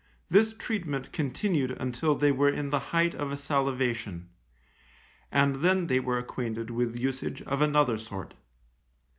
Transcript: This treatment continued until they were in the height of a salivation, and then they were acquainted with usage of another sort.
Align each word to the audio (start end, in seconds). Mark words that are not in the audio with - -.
This 0.31 0.53
treatment 0.55 1.11
continued 1.11 1.77
until 1.79 2.15
they 2.15 2.31
were 2.31 2.49
in 2.49 2.71
the 2.71 2.79
height 2.89 3.13
of 3.13 3.31
a 3.31 3.37
salivation, 3.37 4.29
and 5.31 5.57
then 5.57 5.85
they 5.85 5.99
were 5.99 6.17
acquainted 6.17 6.71
with 6.71 6.95
usage 6.97 7.43
of 7.43 7.61
another 7.61 7.99
sort. 7.99 8.33